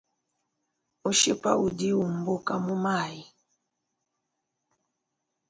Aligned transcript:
Mushipa 1.01 1.51
udi 1.65 1.89
umbuka 2.05 2.53
mumayi. 2.65 3.23